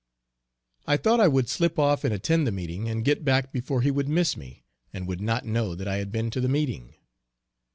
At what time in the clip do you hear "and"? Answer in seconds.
2.03-2.11, 2.89-3.05, 4.91-5.07